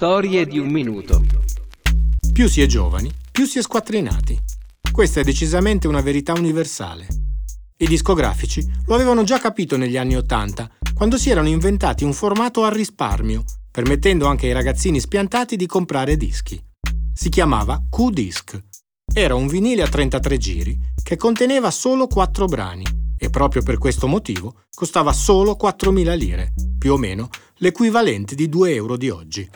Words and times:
Storie 0.00 0.46
di 0.46 0.58
un 0.58 0.68
minuto. 0.70 1.22
Più 2.32 2.48
si 2.48 2.62
è 2.62 2.66
giovani, 2.66 3.12
più 3.30 3.44
si 3.44 3.58
è 3.58 3.62
squattrinati. 3.62 4.40
Questa 4.90 5.20
è 5.20 5.22
decisamente 5.22 5.88
una 5.88 6.00
verità 6.00 6.32
universale. 6.32 7.06
I 7.76 7.86
discografici 7.86 8.66
lo 8.86 8.94
avevano 8.94 9.24
già 9.24 9.38
capito 9.38 9.76
negli 9.76 9.98
anni 9.98 10.16
Ottanta, 10.16 10.70
quando 10.94 11.18
si 11.18 11.28
erano 11.28 11.48
inventati 11.48 12.04
un 12.04 12.14
formato 12.14 12.64
a 12.64 12.70
risparmio, 12.70 13.44
permettendo 13.70 14.24
anche 14.24 14.46
ai 14.46 14.54
ragazzini 14.54 14.98
spiantati 15.00 15.56
di 15.56 15.66
comprare 15.66 16.16
dischi. 16.16 16.58
Si 17.12 17.28
chiamava 17.28 17.84
Q-Disc. 17.90 18.58
Era 19.12 19.34
un 19.34 19.48
vinile 19.48 19.82
a 19.82 19.88
33 19.88 20.38
giri 20.38 20.78
che 21.02 21.16
conteneva 21.16 21.70
solo 21.70 22.06
4 22.06 22.46
brani 22.46 22.84
e 23.18 23.28
proprio 23.28 23.60
per 23.60 23.76
questo 23.76 24.06
motivo 24.06 24.62
costava 24.74 25.12
solo 25.12 25.58
4.000 25.60 26.16
lire, 26.16 26.54
più 26.78 26.94
o 26.94 26.96
meno 26.96 27.28
l'equivalente 27.56 28.34
di 28.34 28.48
2 28.48 28.72
euro 28.72 28.96
di 28.96 29.10
oggi. 29.10 29.46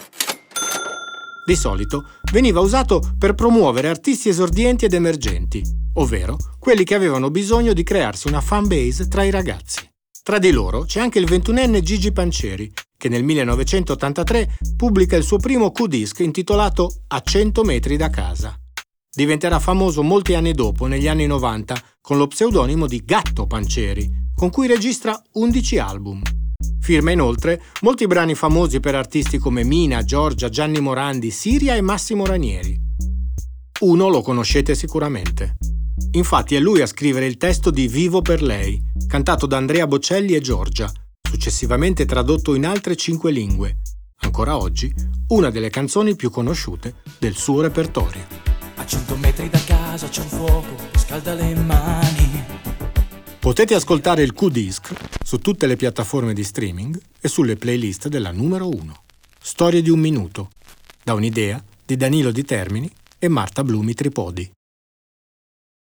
Di 1.44 1.56
solito 1.56 2.06
veniva 2.32 2.60
usato 2.60 3.02
per 3.18 3.34
promuovere 3.34 3.88
artisti 3.88 4.30
esordienti 4.30 4.86
ed 4.86 4.94
emergenti, 4.94 5.62
ovvero 5.94 6.38
quelli 6.58 6.84
che 6.84 6.94
avevano 6.94 7.30
bisogno 7.30 7.74
di 7.74 7.82
crearsi 7.82 8.28
una 8.28 8.40
fan 8.40 8.66
base 8.66 9.08
tra 9.08 9.24
i 9.24 9.30
ragazzi. 9.30 9.86
Tra 10.22 10.38
di 10.38 10.50
loro 10.50 10.84
c'è 10.84 11.00
anche 11.00 11.18
il 11.18 11.26
ventunenne 11.26 11.82
Gigi 11.82 12.12
Pancieri, 12.12 12.72
che 12.96 13.10
nel 13.10 13.24
1983 13.24 14.58
pubblica 14.74 15.16
il 15.16 15.22
suo 15.22 15.36
primo 15.36 15.70
Q-disc 15.70 16.20
intitolato 16.20 16.90
A 17.08 17.20
100 17.20 17.62
metri 17.62 17.98
da 17.98 18.08
casa. 18.08 18.58
Diventerà 19.14 19.58
famoso 19.58 20.02
molti 20.02 20.32
anni 20.34 20.52
dopo, 20.52 20.86
negli 20.86 21.08
anni 21.08 21.26
90, 21.26 21.76
con 22.00 22.16
lo 22.16 22.26
pseudonimo 22.26 22.86
di 22.86 23.02
Gatto 23.04 23.46
Pancieri, 23.46 24.10
con 24.34 24.48
cui 24.48 24.66
registra 24.66 25.22
11 25.32 25.78
album. 25.78 26.22
Firma 26.84 27.12
inoltre 27.12 27.62
molti 27.80 28.06
brani 28.06 28.34
famosi 28.34 28.78
per 28.78 28.94
artisti 28.94 29.38
come 29.38 29.64
Mina, 29.64 30.02
Giorgia, 30.02 30.50
Gianni 30.50 30.80
Morandi, 30.80 31.30
Siria 31.30 31.76
e 31.76 31.80
Massimo 31.80 32.26
Ranieri. 32.26 32.78
Uno 33.80 34.08
lo 34.10 34.20
conoscete 34.20 34.74
sicuramente. 34.74 35.56
Infatti 36.10 36.56
è 36.56 36.60
lui 36.60 36.82
a 36.82 36.86
scrivere 36.86 37.24
il 37.24 37.38
testo 37.38 37.70
di 37.70 37.88
Vivo 37.88 38.20
per 38.20 38.42
lei, 38.42 38.78
cantato 39.06 39.46
da 39.46 39.56
Andrea 39.56 39.86
Bocelli 39.86 40.34
e 40.34 40.42
Giorgia, 40.42 40.92
successivamente 41.26 42.04
tradotto 42.04 42.54
in 42.54 42.66
altre 42.66 42.96
cinque 42.96 43.32
lingue. 43.32 43.78
Ancora 44.18 44.58
oggi, 44.58 44.92
una 45.28 45.48
delle 45.48 45.70
canzoni 45.70 46.14
più 46.14 46.28
conosciute 46.28 46.96
del 47.18 47.34
suo 47.34 47.62
repertorio. 47.62 48.26
A 48.74 48.84
cento 48.84 49.16
metri 49.16 49.48
da 49.48 49.60
casa 49.64 50.06
c'è 50.08 50.20
un 50.20 50.28
fuoco 50.28 50.76
scalda 50.98 51.32
le 51.32 51.54
mani. 51.54 51.83
Potete 53.44 53.74
ascoltare 53.74 54.22
il 54.22 54.32
Q-Disc 54.32 54.94
su 55.22 55.36
tutte 55.36 55.66
le 55.66 55.76
piattaforme 55.76 56.32
di 56.32 56.42
streaming 56.42 56.98
e 57.20 57.28
sulle 57.28 57.56
playlist 57.56 58.08
della 58.08 58.30
numero 58.30 58.70
1. 58.70 59.02
Storie 59.38 59.82
di 59.82 59.90
un 59.90 59.98
minuto, 59.98 60.48
da 61.02 61.12
un'idea 61.12 61.62
di 61.84 61.94
Danilo 61.98 62.30
Di 62.30 62.42
Termini 62.42 62.90
e 63.18 63.28
Marta 63.28 63.62
Blumi 63.62 63.92
Tripodi. 63.92 64.50